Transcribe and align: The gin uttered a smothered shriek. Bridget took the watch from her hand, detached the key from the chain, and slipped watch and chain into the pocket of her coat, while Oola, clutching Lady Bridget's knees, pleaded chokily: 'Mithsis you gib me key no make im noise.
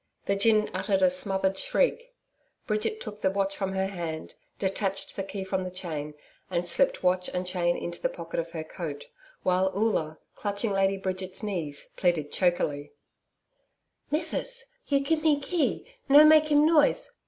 The 0.25 0.35
gin 0.35 0.67
uttered 0.73 1.03
a 1.03 1.11
smothered 1.11 1.55
shriek. 1.59 2.15
Bridget 2.65 2.99
took 3.01 3.21
the 3.21 3.29
watch 3.29 3.55
from 3.55 3.73
her 3.73 3.85
hand, 3.85 4.33
detached 4.57 5.15
the 5.15 5.21
key 5.21 5.43
from 5.43 5.63
the 5.63 5.69
chain, 5.69 6.15
and 6.49 6.67
slipped 6.67 7.03
watch 7.03 7.29
and 7.29 7.45
chain 7.45 7.77
into 7.77 8.01
the 8.01 8.09
pocket 8.09 8.39
of 8.39 8.49
her 8.49 8.63
coat, 8.63 9.05
while 9.43 9.71
Oola, 9.77 10.17
clutching 10.33 10.71
Lady 10.71 10.97
Bridget's 10.97 11.43
knees, 11.43 11.89
pleaded 11.97 12.31
chokily: 12.31 12.93
'Mithsis 14.09 14.65
you 14.87 15.01
gib 15.01 15.21
me 15.21 15.39
key 15.39 15.85
no 16.09 16.25
make 16.25 16.51
im 16.51 16.65
noise. 16.65 17.11